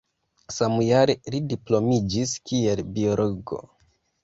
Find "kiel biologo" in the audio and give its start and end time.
2.51-3.63